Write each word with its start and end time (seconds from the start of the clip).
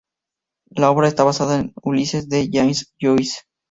La 0.71 0.89
obra 0.89 1.07
está 1.07 1.23
basada 1.23 1.59
en 1.59 1.61
el 1.61 1.73
"Ulises" 1.83 2.27
de 2.27 2.49
James 2.51 2.91
Joyce. 2.99 3.41